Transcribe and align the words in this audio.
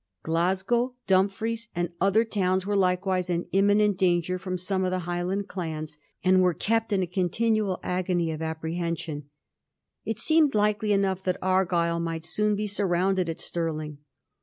Glasgow, 0.23 0.95
Dumfries, 1.05 1.67
and 1.75 1.91
other 2.01 2.25
towns 2.25 2.65
were 2.65 2.75
likewise 2.75 3.29
in 3.29 3.45
imminent 3.51 3.99
danger 3.99 4.39
from 4.39 4.57
some 4.57 4.83
of 4.83 4.89
the 4.89 5.05
Highland 5.05 5.47
dans, 5.47 5.95
and 6.23 6.41
were 6.41 6.55
kept 6.55 6.91
in 6.91 7.03
a 7.03 7.05
continual 7.05 7.79
agony 7.83 8.31
of 8.31 8.41
apprehension. 8.41 9.29
It 10.03 10.17
Beemed 10.17 10.55
likely 10.55 10.91
enough 10.91 11.21
that 11.25 11.37
Argyll 11.39 11.99
might 11.99 12.25
soon 12.25 12.55
be 12.55 12.65
surrounded 12.65 13.29
at 13.29 13.39
Stirling. 13.39 13.99